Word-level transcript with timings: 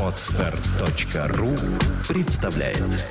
Отстар.ру 0.00 1.54
представляет 2.08 3.06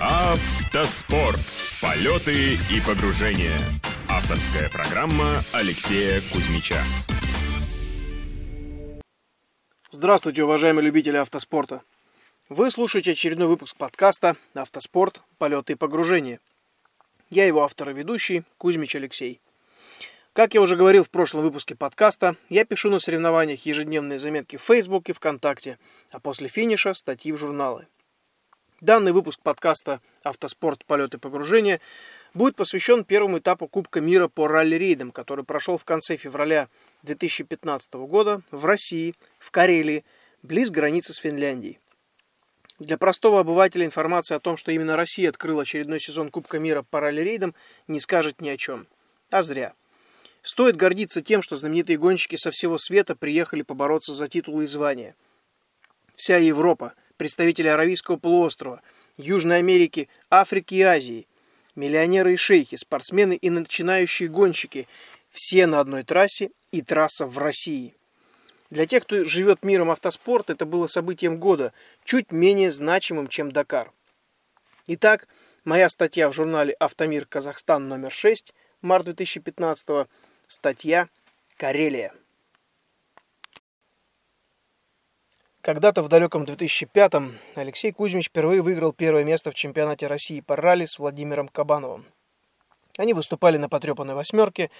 Автоспорт. 0.00 1.38
Полеты 1.80 2.54
и 2.54 2.80
погружения. 2.84 3.56
Авторская 4.08 4.68
программа 4.68 5.42
Алексея 5.52 6.20
Кузьмича. 6.32 6.82
Здравствуйте, 9.90 10.42
уважаемые 10.42 10.84
любители 10.84 11.18
автоспорта. 11.18 11.82
Вы 12.48 12.72
слушаете 12.72 13.12
очередной 13.12 13.46
выпуск 13.46 13.76
подкаста 13.76 14.36
«Автоспорт. 14.54 15.22
Полеты 15.38 15.74
и 15.74 15.76
погружения». 15.76 16.40
Я 17.30 17.46
его 17.46 17.62
автор 17.62 17.90
и 17.90 17.94
ведущий 17.94 18.42
Кузьмич 18.58 18.96
Алексей. 18.96 19.40
Как 20.34 20.54
я 20.54 20.62
уже 20.62 20.76
говорил 20.76 21.04
в 21.04 21.10
прошлом 21.10 21.42
выпуске 21.42 21.74
подкаста, 21.74 22.36
я 22.48 22.64
пишу 22.64 22.88
на 22.88 22.98
соревнованиях 22.98 23.66
ежедневные 23.66 24.18
заметки 24.18 24.56
в 24.56 24.62
Facebook 24.62 25.10
и 25.10 25.12
ВКонтакте, 25.12 25.78
а 26.10 26.20
после 26.20 26.48
финиша 26.48 26.94
статьи 26.94 27.32
в 27.32 27.36
журналы. 27.36 27.86
Данный 28.80 29.12
выпуск 29.12 29.40
подкаста 29.42 30.00
«Автоспорт. 30.22 30.86
Полеты 30.86 31.18
погружения» 31.18 31.82
будет 32.32 32.56
посвящен 32.56 33.04
первому 33.04 33.40
этапу 33.40 33.68
Кубка 33.68 34.00
мира 34.00 34.26
по 34.26 34.48
ралли-рейдам, 34.48 35.10
который 35.10 35.44
прошел 35.44 35.76
в 35.76 35.84
конце 35.84 36.16
февраля 36.16 36.70
2015 37.02 37.92
года 37.92 38.40
в 38.50 38.64
России, 38.64 39.14
в 39.38 39.50
Карелии, 39.50 40.02
близ 40.42 40.70
границы 40.70 41.12
с 41.12 41.18
Финляндией. 41.18 41.78
Для 42.78 42.96
простого 42.96 43.40
обывателя 43.40 43.84
информация 43.84 44.38
о 44.38 44.40
том, 44.40 44.56
что 44.56 44.72
именно 44.72 44.96
Россия 44.96 45.28
открыла 45.28 45.60
очередной 45.60 46.00
сезон 46.00 46.30
Кубка 46.30 46.58
мира 46.58 46.86
по 46.88 47.00
ралли-рейдам, 47.00 47.54
не 47.86 48.00
скажет 48.00 48.40
ни 48.40 48.48
о 48.48 48.56
чем. 48.56 48.86
А 49.30 49.42
зря. 49.42 49.74
Стоит 50.42 50.76
гордиться 50.76 51.22
тем, 51.22 51.42
что 51.42 51.56
знаменитые 51.56 51.98
гонщики 51.98 52.36
со 52.36 52.50
всего 52.50 52.78
света 52.78 53.14
приехали 53.16 53.62
побороться 53.62 54.12
за 54.12 54.28
титулы 54.28 54.64
и 54.64 54.66
звания. 54.66 55.14
Вся 56.16 56.36
Европа, 56.36 56.94
представители 57.16 57.68
Аравийского 57.68 58.16
полуострова, 58.16 58.82
Южной 59.16 59.58
Америки, 59.58 60.08
Африки 60.30 60.74
и 60.74 60.82
Азии, 60.82 61.26
миллионеры 61.76 62.34
и 62.34 62.36
шейхи, 62.36 62.76
спортсмены 62.76 63.34
и 63.34 63.50
начинающие 63.50 64.28
гонщики– 64.28 64.88
все 65.32 65.66
на 65.66 65.80
одной 65.80 66.02
трассе 66.04 66.50
и 66.70 66.82
трасса 66.82 67.26
в 67.26 67.38
России. 67.38 67.96
Для 68.70 68.86
тех, 68.86 69.02
кто 69.02 69.24
живет 69.24 69.64
миром 69.64 69.90
автоспорта, 69.90 70.52
это 70.52 70.66
было 70.66 70.86
событием 70.86 71.38
года, 71.38 71.72
чуть 72.04 72.32
менее 72.32 72.70
значимым, 72.70 73.26
чем 73.26 73.50
Дакар. 73.50 73.92
Итак, 74.86 75.26
моя 75.64 75.88
статья 75.88 76.28
в 76.28 76.34
журнале 76.34 76.74
«Автомир 76.74 77.26
Казахстан» 77.26 77.88
номер 77.88 78.10
6, 78.12 78.54
март 78.82 79.06
2015 79.06 80.06
Статья 80.54 81.08
«Карелия». 81.56 82.12
Когда-то 85.62 86.02
в 86.02 86.08
далеком 86.08 86.44
2005-м 86.44 87.38
Алексей 87.54 87.90
Кузьмич 87.90 88.26
впервые 88.26 88.60
выиграл 88.60 88.92
первое 88.92 89.24
место 89.24 89.50
в 89.50 89.54
чемпионате 89.54 90.08
России 90.08 90.42
по 90.42 90.54
ралли 90.54 90.84
с 90.84 90.98
Владимиром 90.98 91.48
Кабановым. 91.48 92.04
Они 92.98 93.14
выступали 93.14 93.56
на 93.56 93.70
потрепанной 93.70 94.12
восьмерке, 94.12 94.70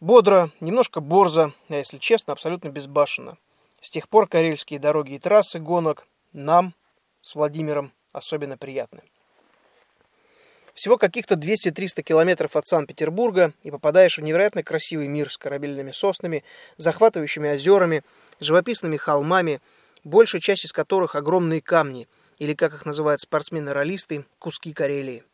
бодро, 0.00 0.50
немножко 0.58 1.00
борзо, 1.00 1.52
а 1.68 1.76
если 1.76 1.98
честно, 1.98 2.32
абсолютно 2.32 2.70
безбашенно. 2.70 3.38
С 3.80 3.90
тех 3.90 4.08
пор 4.08 4.26
карельские 4.26 4.80
дороги 4.80 5.12
и 5.12 5.20
трассы 5.20 5.60
гонок 5.60 6.08
нам 6.32 6.74
с 7.20 7.36
Владимиром 7.36 7.92
особенно 8.12 8.58
приятны. 8.58 9.04
Всего 10.78 10.96
каких-то 10.96 11.34
200-300 11.34 12.04
километров 12.04 12.54
от 12.54 12.64
Санкт-Петербурга 12.64 13.52
и 13.64 13.70
попадаешь 13.72 14.16
в 14.16 14.20
невероятно 14.20 14.62
красивый 14.62 15.08
мир 15.08 15.28
с 15.28 15.36
корабельными 15.36 15.90
соснами, 15.90 16.44
захватывающими 16.76 17.50
озерами, 17.50 18.04
живописными 18.38 18.96
холмами, 18.96 19.60
большая 20.04 20.40
часть 20.40 20.66
из 20.66 20.72
которых 20.72 21.16
огромные 21.16 21.60
камни, 21.60 22.06
или, 22.38 22.54
как 22.54 22.74
их 22.74 22.86
называют 22.86 23.20
спортсмены-ролисты, 23.20 24.24
куски 24.38 24.72
Карелии. 24.72 25.24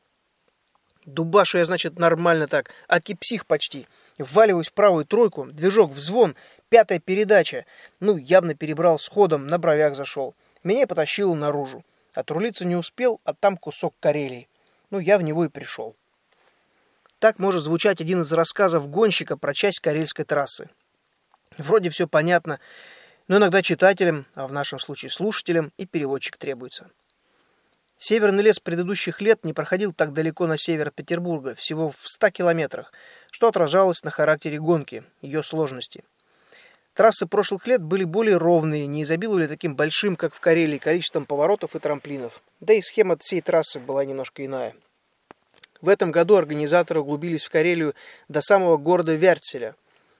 Дубашу 1.04 1.58
я, 1.58 1.66
значит, 1.66 1.98
нормально 1.98 2.46
так, 2.46 2.70
аки 2.88 3.12
псих 3.12 3.44
почти. 3.44 3.86
Вваливаюсь 4.16 4.70
в 4.70 4.72
правую 4.72 5.04
тройку, 5.04 5.44
движок 5.44 5.90
в 5.90 6.00
звон, 6.00 6.36
пятая 6.70 7.00
передача. 7.00 7.66
Ну, 8.00 8.16
явно 8.16 8.54
перебрал 8.54 8.98
с 8.98 9.06
ходом, 9.06 9.46
на 9.46 9.58
бровях 9.58 9.94
зашел. 9.94 10.34
Меня 10.62 10.86
потащило 10.86 11.34
наружу. 11.34 11.84
Отрулиться 12.14 12.64
не 12.64 12.76
успел, 12.76 13.20
а 13.24 13.34
там 13.34 13.58
кусок 13.58 13.94
Карелии. 14.00 14.48
Ну, 14.94 15.00
я 15.00 15.18
в 15.18 15.22
него 15.22 15.44
и 15.44 15.48
пришел. 15.48 15.96
Так 17.18 17.40
может 17.40 17.64
звучать 17.64 18.00
один 18.00 18.22
из 18.22 18.32
рассказов 18.32 18.88
гонщика 18.88 19.36
про 19.36 19.52
часть 19.52 19.80
карельской 19.80 20.24
трассы. 20.24 20.70
Вроде 21.58 21.90
все 21.90 22.06
понятно, 22.06 22.60
но 23.26 23.38
иногда 23.38 23.60
читателям, 23.60 24.24
а 24.36 24.46
в 24.46 24.52
нашем 24.52 24.78
случае 24.78 25.10
слушателям, 25.10 25.72
и 25.78 25.84
переводчик 25.84 26.36
требуется. 26.36 26.92
Северный 27.98 28.44
лес 28.44 28.60
предыдущих 28.60 29.20
лет 29.20 29.44
не 29.44 29.52
проходил 29.52 29.92
так 29.92 30.12
далеко 30.12 30.46
на 30.46 30.56
север 30.56 30.92
Петербурга, 30.92 31.56
всего 31.56 31.90
в 31.90 32.08
100 32.08 32.30
километрах, 32.30 32.92
что 33.32 33.48
отражалось 33.48 34.04
на 34.04 34.12
характере 34.12 34.60
гонки, 34.60 35.02
ее 35.22 35.42
сложности. 35.42 36.04
Трассы 36.94 37.26
прошлых 37.26 37.66
лет 37.66 37.82
были 37.82 38.04
более 38.04 38.36
ровные, 38.36 38.86
не 38.86 39.02
изобиловали 39.02 39.48
таким 39.48 39.74
большим, 39.74 40.14
как 40.14 40.32
в 40.32 40.38
Карелии, 40.38 40.78
количеством 40.78 41.26
поворотов 41.26 41.74
и 41.74 41.80
трамплинов. 41.80 42.40
Да 42.60 42.72
и 42.72 42.80
схема 42.80 43.16
всей 43.18 43.40
трассы 43.40 43.80
была 43.80 44.04
немножко 44.04 44.46
иная. 44.46 44.74
В 45.80 45.88
этом 45.88 46.12
году 46.12 46.36
организаторы 46.36 47.00
углубились 47.00 47.42
в 47.42 47.50
Карелию 47.50 47.94
до 48.28 48.40
самого 48.40 48.76
города 48.76 49.12
Вертселя, 49.12 49.74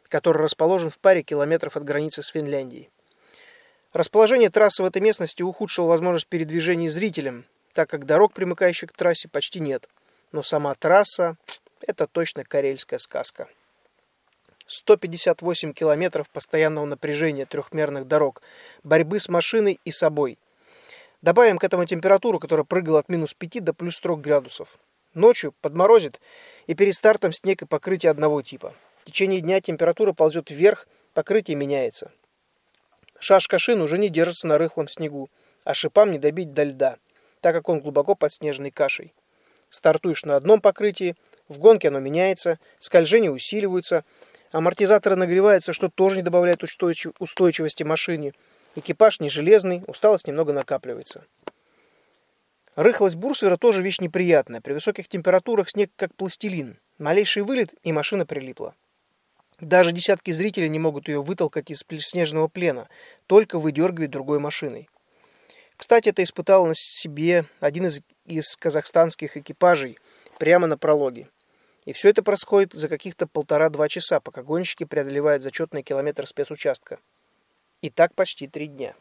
который 0.09 0.43
расположен 0.43 0.91
в 0.91 0.99
паре 0.99 1.23
километров 1.23 1.77
от 1.77 1.85
границы 1.85 2.25
с 2.25 2.29
Финляндией. 2.29 2.91
Расположение 3.93 4.51
трассы 4.51 4.83
в 4.83 4.87
этой 4.87 5.01
местности 5.01 5.43
ухудшило 5.43 5.87
возможность 5.87 6.27
передвижения 6.27 6.91
зрителям, 6.91 7.45
так 7.73 7.89
как 7.89 8.05
дорог, 8.05 8.33
примыкающих 8.33 8.93
к 8.93 8.97
трассе, 8.97 9.29
почти 9.29 9.61
нет. 9.61 9.89
Но 10.33 10.43
сама 10.43 10.75
трасса– 10.75 11.37
это 11.87 12.09
точно 12.09 12.43
карельская 12.43 12.99
сказка. 12.99 13.49
158 14.67 15.73
километров 15.73 16.31
постоянного 16.31 16.87
напряжения 16.87 17.45
трехмерных 17.45 18.07
дорог, 18.07 18.43
борьбы 18.83 19.19
с 19.19 19.29
машиной 19.29 19.79
и 19.85 19.91
собой. 19.91 20.39
Добавим 21.21 21.59
к 21.59 21.65
этому 21.65 21.85
температуру, 21.85 22.39
которая 22.39 22.65
прыгала 22.65 23.01
от 23.01 23.09
минус 23.09 23.35
5 23.35 23.63
до 23.63 23.75
плюс 23.75 24.01
3 24.01 24.17
градусов. 24.17 24.79
Ночью 25.13 25.55
подморозит, 25.61 26.21
и 26.67 26.75
перед 26.75 26.95
стартом 26.95 27.33
снег 27.33 27.63
и 27.63 27.67
покрытие 27.67 28.11
одного 28.11 28.43
типа. 28.43 28.75
В 29.03 29.07
течение 29.07 29.41
дня 29.41 29.61
температура 29.61 30.13
ползет 30.13 30.51
вверх, 30.51 30.89
покрытие 31.13 31.57
меняется. 31.57 32.11
Шашка 33.19 33.59
шин 33.59 33.81
уже 33.81 33.99
не 33.99 34.09
держится 34.09 34.47
на 34.47 34.59
рыхлом 34.59 34.89
снегу, 34.89 35.31
а 35.65 35.75
шипам 35.75 36.11
не 36.11 36.19
добить 36.19 36.53
до 36.53 36.65
льда, 36.65 36.97
так 37.41 37.55
как 37.55 37.69
он 37.69 37.81
глубоко 37.81 38.15
под 38.15 38.33
снежной 38.33 38.71
кашей. 38.71 39.13
Стартуешь 39.71 40.25
на 40.25 40.37
одном 40.37 40.61
покрытии, 40.61 41.17
в 41.49 41.59
гонке 41.59 41.89
оно 41.89 42.01
меняется, 42.01 42.59
скольжения 42.81 43.31
усиливаются– 43.31 44.05
Амортизаторы 44.55 45.17
нагреваются, 45.17 45.73
что 45.73 45.89
тоже 45.89 46.15
не 46.15 46.23
добавляет 46.23 46.63
устойчивости 46.63 47.83
машине. 47.83 48.35
Экипаж 48.77 49.19
не 49.19 49.29
железный, 49.29 49.83
усталость 49.89 50.29
немного 50.29 50.53
накапливается. 50.53 51.25
Рыхлость 52.77 53.17
бурсвера 53.17 53.57
тоже 53.57 53.83
вещь 53.83 53.99
неприятная. 53.99 54.61
При 54.61 54.73
высоких 54.73 55.09
температурах 55.09 55.69
снег 55.69 55.91
как 55.97 56.15
пластилин. 56.15 56.79
Малейший 56.99 57.43
вылет, 57.43 57.75
и 57.83 57.91
машина 57.91 58.27
прилипла. 58.27 58.77
Даже 59.59 59.91
десятки 59.91 60.31
зрителей 60.31 60.69
не 60.69 60.79
могут 60.79 61.09
ее 61.09 61.21
вытолкать 61.21 61.73
из 61.73 61.83
снежного 61.99 62.47
плена, 62.47 62.87
только 63.27 63.59
выдергивать 63.59 64.13
другой 64.13 64.39
машиной. 64.39 64.89
Кстати, 65.77 66.11
это 66.11 66.23
испытал 66.23 66.65
на 66.65 66.75
себе 66.77 67.45
один 67.59 67.87
из, 67.87 68.03
из 68.25 68.55
казахстанских 68.55 69.37
экипажей 69.37 69.99
прямо 70.39 70.69
на 70.69 70.79
прологе. 70.79 71.29
И 71.85 71.93
все 71.93 72.09
это 72.09 72.23
происходит 72.23 72.73
за 72.73 72.89
каких-то 72.89 73.27
полтора-два 73.27 73.89
часа, 73.89 74.21
пока 74.21 74.43
гонщики 74.43 74.85
преодолевают 74.85 75.43
зачетный 75.43 75.83
километр 75.83 76.27
спецучастка. 76.27 76.99
И 77.83 77.91
так 77.91 78.15
почти 78.15 78.47
три 78.47 78.69
дня. 78.69 78.95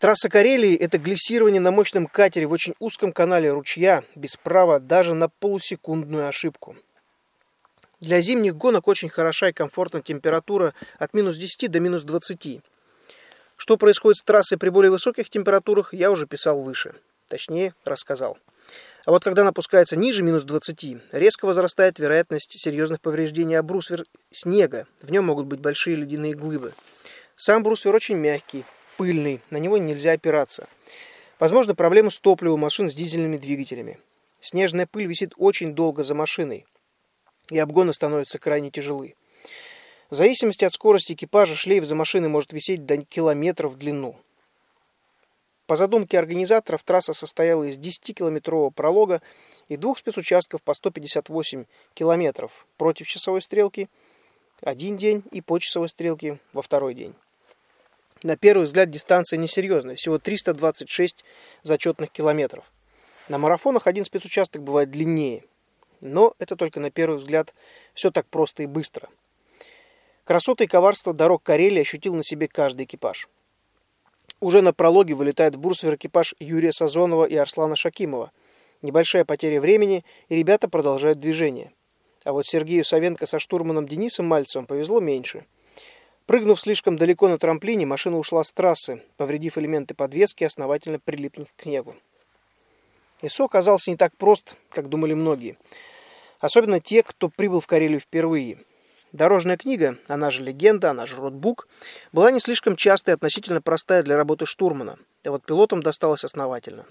Трасса 0.00 0.28
Карелии– 0.28 0.76
это 0.78 0.98
глиссирование 0.98 1.60
на 1.60 1.70
мощном 1.70 2.06
катере 2.06 2.46
в 2.46 2.52
очень 2.52 2.74
узком 2.78 3.12
канале 3.12 3.50
ручья, 3.50 4.04
без 4.16 4.36
права 4.36 4.80
даже 4.80 5.14
на 5.14 5.28
полусекундную 5.28 6.28
ошибку. 6.28 6.76
Для 8.00 8.20
зимних 8.20 8.56
гонок 8.56 8.86
очень 8.88 9.08
хороша 9.08 9.48
и 9.48 9.52
комфортна 9.52 10.02
температура 10.02 10.74
от 10.98 11.14
минус 11.14 11.36
10 11.36 11.70
до 11.70 11.80
минус 11.80 12.02
20. 12.02 12.60
Что 13.56 13.76
происходит 13.78 14.18
с 14.18 14.24
трассой 14.24 14.58
при 14.58 14.68
более 14.68 14.90
высоких 14.90 15.30
температурах, 15.30 15.94
я 15.94 16.10
уже 16.10 16.26
писал 16.26 16.60
выше. 16.60 16.96
Точнее, 17.28 17.72
рассказал. 17.84 18.36
А 19.04 19.10
вот 19.10 19.22
когда 19.22 19.42
она 19.42 19.50
опускается 19.50 19.96
ниже 19.96 20.22
минус 20.22 20.44
20, 20.44 21.12
резко 21.12 21.44
возрастает 21.44 21.98
вероятность 21.98 22.58
серьезных 22.58 23.00
повреждений 23.00 23.58
об 23.58 23.66
бруствер 23.66 24.06
снега. 24.30 24.86
В 25.02 25.10
нем 25.10 25.26
могут 25.26 25.46
быть 25.46 25.60
большие 25.60 25.96
ледяные 25.96 26.34
глыбы. 26.34 26.72
Сам 27.36 27.62
бруствер 27.62 27.94
очень 27.94 28.16
мягкий, 28.16 28.64
пыльный, 28.96 29.40
на 29.50 29.58
него 29.58 29.76
нельзя 29.76 30.12
опираться. 30.12 30.68
Возможно, 31.38 31.74
проблемы 31.74 32.10
с 32.10 32.18
топливом 32.18 32.60
машин 32.60 32.88
с 32.88 32.94
дизельными 32.94 33.36
двигателями. 33.36 33.98
Снежная 34.40 34.86
пыль 34.86 35.06
висит 35.06 35.32
очень 35.36 35.74
долго 35.74 36.04
за 36.04 36.14
машиной. 36.14 36.66
и 37.50 37.58
обгоны 37.58 37.92
становятся 37.92 38.38
крайне 38.38 38.70
тяжелы. 38.70 39.16
В 40.08 40.14
зависимости 40.14 40.64
от 40.64 40.72
скорости 40.72 41.12
экипажа 41.12 41.56
шлейф 41.56 41.84
за 41.84 41.94
машиной 41.94 42.28
может 42.28 42.54
висеть 42.54 42.86
до 42.86 42.96
километров 42.96 43.74
в 43.74 43.78
длину. 43.78 44.18
По 45.66 45.76
задумке 45.76 46.18
организаторов 46.18 46.82
трасса 46.82 47.14
состояла 47.14 47.64
из 47.64 47.78
10-километрового 47.78 48.70
пролога 48.70 49.22
и 49.68 49.76
двух 49.76 49.98
спецучастков 49.98 50.62
по 50.62 50.74
158 50.74 51.64
километров 51.94 52.66
против 52.76 53.06
часовой 53.06 53.40
стрелки 53.40 53.88
один 54.62 54.96
день 54.96 55.22
и 55.30 55.40
по 55.40 55.58
часовой 55.58 55.88
стрелке 55.88 56.38
во 56.52 56.62
второй 56.62 56.94
день. 56.94 57.14
На 58.22 58.36
первый 58.36 58.64
взгляд 58.64 58.90
дистанция 58.90 59.38
несерьезная, 59.38 59.96
всего 59.96 60.18
326 60.18 61.24
зачетных 61.62 62.10
километров. 62.10 62.64
На 63.28 63.38
марафонах 63.38 63.86
один 63.86 64.04
спецучасток 64.04 64.62
бывает 64.62 64.90
длиннее, 64.90 65.44
но 66.00 66.34
это 66.38 66.56
только 66.56 66.80
на 66.80 66.90
первый 66.90 67.16
взгляд 67.16 67.54
все 67.94 68.10
так 68.10 68.26
просто 68.26 68.62
и 68.62 68.66
быстро– 68.66 69.08
Красоты 70.24 70.64
и 70.64 70.66
коварство 70.66 71.12
дорог 71.12 71.42
Карелии 71.42 71.82
ощутил 71.82 72.14
на 72.14 72.24
себе 72.24 72.48
каждый 72.48 72.86
экипаж. 72.86 73.28
Уже 74.44 74.60
на 74.60 74.74
прологе 74.74 75.14
вылетает 75.14 75.54
в 75.54 75.58
Бурсвер 75.58 75.94
экипаж 75.94 76.34
Юрия 76.38 76.70
Сазонова 76.70 77.24
и 77.24 77.34
Арслана 77.34 77.76
Шакимова. 77.76 78.30
Небольшая 78.82 79.24
потеря 79.24 79.58
времени, 79.58 80.04
и 80.28 80.36
ребята 80.36 80.68
продолжают 80.68 81.18
движение. 81.18 81.72
А 82.24 82.34
вот 82.34 82.44
Сергею 82.44 82.84
Савенко 82.84 83.24
со 83.24 83.38
штурманом 83.38 83.88
Денисом 83.88 84.26
Мальцевым 84.26 84.66
повезло 84.66 85.00
меньше. 85.00 85.46
Прыгнув 86.26 86.60
слишком 86.60 86.98
далеко 86.98 87.26
на 87.28 87.38
трамплине, 87.38 87.86
машина 87.86 88.18
ушла 88.18 88.44
с 88.44 88.52
трассы, 88.52 89.02
повредив 89.16 89.56
элементы 89.56 89.94
подвески, 89.94 90.44
основательно 90.44 90.98
прилипнув 90.98 91.50
к 91.56 91.62
снегу. 91.62 91.96
ИСО 93.22 93.46
оказался 93.46 93.90
не 93.90 93.96
так 93.96 94.14
прост, 94.14 94.56
как 94.68 94.90
думали 94.90 95.14
многие. 95.14 95.56
Особенно 96.38 96.80
те, 96.80 97.02
кто 97.02 97.30
прибыл 97.30 97.60
в 97.60 97.66
Карелию 97.66 97.98
впервые– 97.98 98.58
Дорожная 99.14 99.56
книга, 99.56 99.96
она 100.08 100.32
же 100.32 100.42
легенда, 100.42 100.90
она 100.90 101.06
же 101.06 101.14
ротбук, 101.14 101.68
была 102.12 102.32
не 102.32 102.40
слишком 102.40 102.74
частая 102.74 103.14
и 103.14 103.16
относительно 103.16 103.62
простая 103.62 104.02
для 104.02 104.16
работы 104.16 104.44
штурмана, 104.44 104.98
а 105.24 105.30
вот 105.30 105.46
пилотам 105.46 105.84
досталось 105.84 106.24
основательно. 106.24 106.84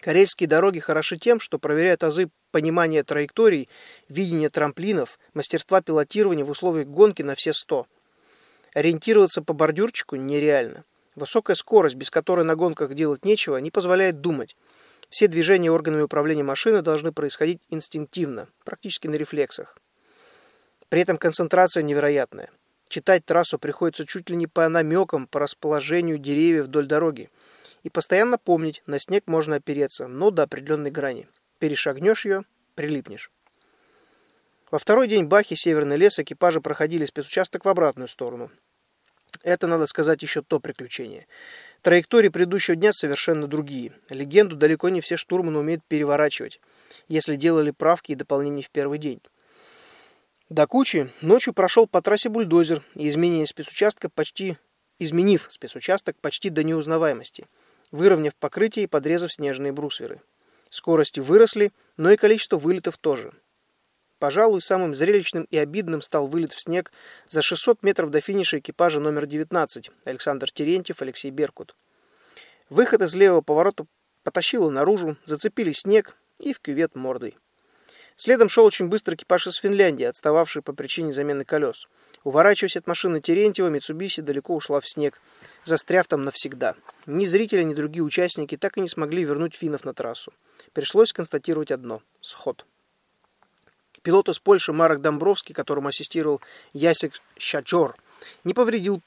Карельские 0.00 0.48
дороги 0.48 0.80
хороши 0.80 1.16
тем, 1.16 1.38
что 1.38 1.60
проверяют 1.60 2.02
азы 2.02 2.28
понимания 2.50 3.04
траекторий, 3.04 3.68
видения 4.08 4.50
трамплинов, 4.50 5.20
мастерства 5.32 5.80
пилотирования 5.80 6.44
в 6.44 6.50
условиях 6.50 6.88
гонки 6.88 7.22
на 7.22 7.36
все 7.36 7.52
сто. 7.52 7.86
Ориентироваться 8.74 9.42
по 9.42 9.52
бордюрчику 9.52 10.16
нереально. 10.16 10.82
Высокая 11.14 11.54
скорость, 11.54 11.94
без 11.94 12.10
которой 12.10 12.44
на 12.44 12.56
гонках 12.56 12.94
делать 12.94 13.24
нечего, 13.24 13.58
не 13.58 13.70
позволяет 13.70 14.20
думать. 14.20 14.56
Все 15.08 15.28
движения 15.28 15.70
органами 15.70 16.02
управления 16.02 16.42
машины 16.42 16.82
должны 16.82 17.12
происходить 17.12 17.60
инстинктивно, 17.70 18.48
практически 18.64 19.06
на 19.06 19.14
рефлексах. 19.14 19.78
При 20.92 21.00
этом 21.00 21.16
концентрация 21.16 21.82
невероятная. 21.82 22.50
Читать 22.86 23.24
трассу 23.24 23.58
приходится 23.58 24.04
чуть 24.04 24.28
ли 24.28 24.36
не 24.36 24.46
по 24.46 24.68
намекам, 24.68 25.26
по 25.26 25.40
расположению 25.40 26.18
деревьев 26.18 26.66
вдоль 26.66 26.84
дороги. 26.84 27.30
И 27.82 27.88
постоянно 27.88 28.36
помнить, 28.36 28.82
на 28.84 28.98
снег 28.98 29.22
можно 29.26 29.56
опереться, 29.56 30.06
но 30.06 30.30
до 30.30 30.42
определенной 30.42 30.90
грани. 30.90 31.28
Перешагнешь 31.58 32.26
ее– 32.26 32.44
прилипнешь. 32.74 33.30
Во 34.70 34.78
второй 34.78 35.08
день 35.08 35.24
Бахи, 35.24 35.54
Северный 35.54 35.96
лес, 35.96 36.18
экипажи 36.18 36.60
проходили 36.60 37.06
спецучасток 37.06 37.64
в 37.64 37.70
обратную 37.70 38.08
сторону. 38.08 38.50
Это, 39.42 39.68
надо 39.68 39.86
сказать, 39.86 40.20
еще 40.20 40.42
то 40.42 40.60
приключение. 40.60 41.26
Траектории 41.80 42.28
предыдущего 42.28 42.76
дня 42.76 42.92
совершенно 42.92 43.46
другие. 43.46 43.94
Легенду 44.10 44.56
далеко 44.56 44.90
не 44.90 45.00
все 45.00 45.16
штурманы 45.16 45.58
умеют 45.58 45.82
переворачивать, 45.88 46.60
если 47.08 47.36
делали 47.36 47.70
правки 47.70 48.12
и 48.12 48.14
дополнения 48.14 48.60
в 48.60 48.68
первый 48.68 48.98
день. 48.98 49.22
До 50.52 50.66
кучи 50.66 51.10
ночью 51.22 51.54
прошел 51.54 51.86
по 51.86 52.02
трассе 52.02 52.28
бульдозер 52.28 52.82
и 52.94 53.08
изменение 53.08 53.46
спецучастка 53.46 54.10
почти 54.10 54.58
изменив 54.98 55.46
спецучасток 55.48 56.14
почти 56.20 56.50
до 56.50 56.62
неузнаваемости, 56.62 57.46
выровняв 57.90 58.34
покрытие 58.34 58.84
и 58.84 58.86
подрезав 58.86 59.32
снежные 59.32 59.72
брусверы. 59.72 60.20
Скорости 60.68 61.20
выросли, 61.20 61.72
но 61.96 62.10
и 62.10 62.18
количество 62.18 62.58
вылетов 62.58 62.98
тоже. 62.98 63.32
Пожалуй, 64.18 64.60
самым 64.60 64.94
зрелищным 64.94 65.44
и 65.44 65.56
обидным 65.56 66.02
стал 66.02 66.26
вылет 66.26 66.52
в 66.52 66.60
снег 66.60 66.92
за 67.26 67.40
600 67.40 67.82
метров 67.82 68.10
до 68.10 68.20
финиша 68.20 68.58
экипажа 68.58 69.00
номер 69.00 69.24
19 69.24 69.90
Александр 70.04 70.52
Терентьев, 70.52 71.00
Алексей 71.00 71.30
Беркут. 71.30 71.74
Выход 72.68 73.00
из 73.00 73.14
левого 73.14 73.40
поворота 73.40 73.86
потащило 74.22 74.68
наружу, 74.68 75.16
зацепили 75.24 75.72
снег 75.72 76.14
и 76.38 76.52
в 76.52 76.60
кювет 76.60 76.94
мордой. 76.94 77.38
Следом 78.16 78.48
шел 78.48 78.64
очень 78.64 78.88
быстрый 78.88 79.14
экипаж 79.14 79.46
из 79.46 79.56
Финляндии, 79.56 80.04
отстававший 80.04 80.62
по 80.62 80.72
причине 80.72 81.12
замены 81.12 81.44
колес. 81.44 81.88
Уворачиваясь 82.24 82.76
от 82.76 82.86
машины 82.86 83.20
Терентьева, 83.20 83.68
Митсубиси 83.68 84.20
далеко 84.20 84.54
ушла 84.54 84.80
в 84.80 84.88
снег, 84.88 85.20
застряв 85.64 86.06
там 86.06 86.24
навсегда. 86.24 86.76
Ни 87.06 87.26
зрители, 87.26 87.62
ни 87.62 87.74
другие 87.74 88.04
участники 88.04 88.56
так 88.56 88.78
и 88.78 88.80
не 88.80 88.88
смогли 88.88 89.24
вернуть 89.24 89.54
финнов 89.54 89.84
на 89.84 89.94
трассу. 89.94 90.32
Пришлось 90.72 91.12
констатировать 91.12 91.70
одно– 91.70 92.02
сход. 92.20 92.66
Пилот 94.02 94.28
из 94.28 94.38
Польши 94.38 94.72
Марок 94.72 95.00
Домбровский, 95.00 95.54
которому 95.54 95.88
ассистировал 95.88 96.40
Ясик 96.72 97.20
Щачор, 97.38 97.96
не 98.44 98.54
повредил 98.54 99.02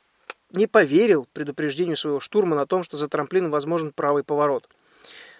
не 0.51 0.67
поверил 0.67 1.27
предупреждению 1.33 1.97
своего 1.97 2.19
штурмана 2.19 2.61
о 2.61 2.65
том, 2.65 2.83
что 2.83 2.97
за 2.97 3.09
трамплином 3.09 3.51
возможен 3.51 3.91
правый 3.91 4.23
поворот. 4.23 4.69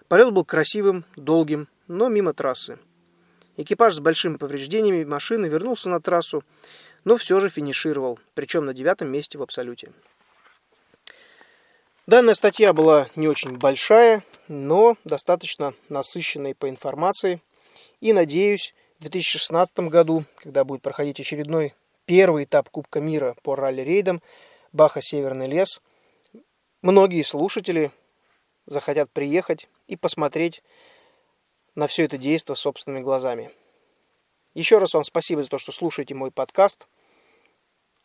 Полет 0.08 0.32
был 0.32 0.44
красивым, 0.44 1.06
долгим, 1.16 1.68
но 1.88 2.10
мимо 2.10 2.34
трассы. 2.34 2.78
Экипаж 3.58 3.96
с 3.96 4.00
большими 4.00 4.36
повреждениями 4.38 5.06
машины 5.06 5.48
вернулся 5.48 5.90
на 5.90 6.02
трассу, 6.02 6.44
но 7.06 7.16
все 7.16 7.40
же 7.40 7.50
финишировал, 7.50 8.20
причем 8.34 8.66
на 8.66 8.74
девятом 8.74 9.10
месте 9.10 9.38
в 9.38 9.44
абсолюте. 9.44 9.92
Данная 12.08 12.36
статья 12.36 12.74
была 12.74 13.10
не 13.16 13.28
очень 13.28 13.58
большая, 13.58 14.24
но 14.48 14.98
достаточно 15.06 15.74
насыщенной 15.90 16.54
по 16.54 16.70
информации. 16.70 17.42
И 18.00 18.14
надеюсь, 18.14 18.76
в 18.98 19.02
2016 19.02 19.80
году, 19.90 20.24
когда 20.36 20.64
будет 20.64 20.82
проходить 20.82 21.20
очередной 21.20 21.74
первый 22.06 22.44
этап 22.44 22.70
Кубка 22.70 23.00
мира 23.00 23.36
по 23.42 23.56
ралли-рейдам 23.56 24.22
Баха 24.72 25.02
Северный 25.02 25.48
лес, 25.48 25.82
многие 26.82 27.24
слушатели 27.24 27.92
захотят 28.68 29.10
приехать 29.10 29.68
и 29.88 29.96
посмотреть 29.96 30.62
на 31.76 31.88
все 31.88 32.06
это 32.06 32.18
действо 32.18 32.56
собственными 32.56 33.04
глазами. 33.04 33.52
Еще 34.54 34.78
раз 34.80 34.94
вам 34.94 35.04
спасибо 35.04 35.44
за 35.44 35.50
то, 35.50 35.58
что 35.58 35.72
слушаете 35.72 36.16
мой 36.16 36.32
подкаст. 36.32 36.88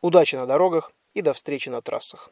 Удачи 0.00 0.35
на 0.35 0.47
дорогах 0.47 0.93
и 1.15 1.23
до 1.23 1.33
встречи 1.33 1.69
на 1.69 1.81
трассах. 1.81 2.31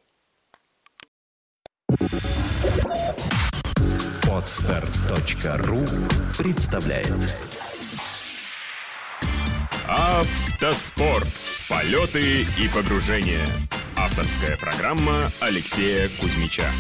Подстар.ру 4.23 5.85
представляет 6.37 7.37
Автоспорт. 9.88 11.28
Полеты 11.68 12.42
и 12.42 12.68
погружения. 12.75 13.45
Авторская 13.97 14.57
программа 14.57 15.30
Алексея 15.40 16.11
Кузьмича. 16.21 16.71